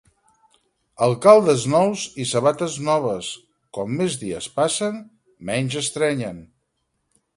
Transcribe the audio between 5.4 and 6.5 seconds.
menys estrenyen.